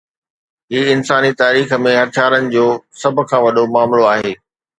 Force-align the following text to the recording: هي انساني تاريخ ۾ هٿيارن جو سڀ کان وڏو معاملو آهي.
هي 0.71 0.79
انساني 0.95 1.29
تاريخ 1.41 1.69
۾ 1.89 1.93
هٿيارن 2.01 2.43
جو 2.57 2.65
سڀ 3.03 3.15
کان 3.29 3.41
وڏو 3.45 3.63
معاملو 3.77 4.03
آهي. 4.15 4.31